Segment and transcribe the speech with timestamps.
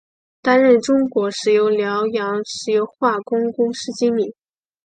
[0.41, 4.35] 担任中国石油辽阳石油化工公司经理。